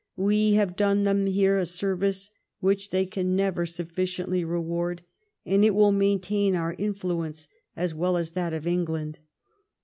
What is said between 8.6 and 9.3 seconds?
England."